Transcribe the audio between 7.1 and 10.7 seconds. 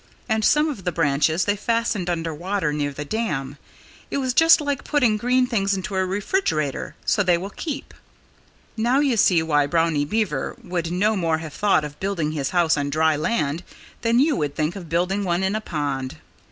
they will keep. Now you see why Brownie Beaver